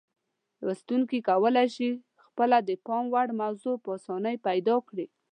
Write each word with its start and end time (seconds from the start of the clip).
لوستونکي 0.65 1.17
کولای 1.29 1.67
شي 1.75 1.89
خپله 2.25 2.57
د 2.67 2.69
پام 2.85 3.03
وړ 3.13 3.27
موضوع 3.41 3.75
په 3.83 3.89
اسانۍ 3.97 4.35
پیدا 4.47 4.75
کړي. 4.87 5.05